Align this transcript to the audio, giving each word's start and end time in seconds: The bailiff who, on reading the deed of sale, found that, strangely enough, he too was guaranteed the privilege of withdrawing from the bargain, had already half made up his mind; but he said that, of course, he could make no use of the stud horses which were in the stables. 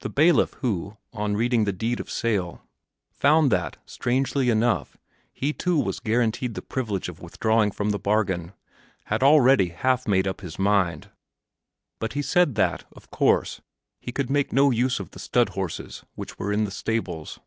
The 0.00 0.08
bailiff 0.08 0.54
who, 0.62 0.96
on 1.12 1.36
reading 1.36 1.62
the 1.62 1.72
deed 1.72 2.00
of 2.00 2.10
sale, 2.10 2.66
found 3.12 3.52
that, 3.52 3.76
strangely 3.86 4.50
enough, 4.50 4.96
he 5.32 5.52
too 5.52 5.78
was 5.78 6.00
guaranteed 6.00 6.54
the 6.54 6.60
privilege 6.60 7.08
of 7.08 7.20
withdrawing 7.20 7.70
from 7.70 7.90
the 7.90 8.00
bargain, 8.00 8.52
had 9.04 9.22
already 9.22 9.68
half 9.68 10.08
made 10.08 10.26
up 10.26 10.40
his 10.40 10.58
mind; 10.58 11.08
but 12.00 12.14
he 12.14 12.20
said 12.22 12.56
that, 12.56 12.84
of 12.96 13.12
course, 13.12 13.60
he 14.00 14.10
could 14.10 14.28
make 14.28 14.52
no 14.52 14.72
use 14.72 14.98
of 14.98 15.12
the 15.12 15.20
stud 15.20 15.50
horses 15.50 16.04
which 16.16 16.36
were 16.36 16.52
in 16.52 16.64
the 16.64 16.72
stables. 16.72 17.38